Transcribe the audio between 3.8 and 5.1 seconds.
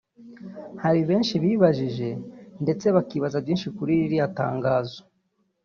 ririya tangazo